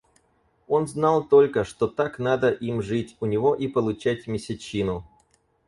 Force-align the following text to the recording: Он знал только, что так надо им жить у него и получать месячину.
Он 0.67 0.87
знал 0.87 1.23
только, 1.27 1.63
что 1.63 1.87
так 1.87 2.17
надо 2.17 2.49
им 2.49 2.81
жить 2.81 3.15
у 3.19 3.27
него 3.27 3.53
и 3.53 3.67
получать 3.67 4.25
месячину. 4.25 5.05